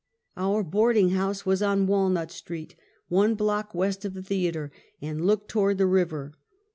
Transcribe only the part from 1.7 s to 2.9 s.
Walnut street,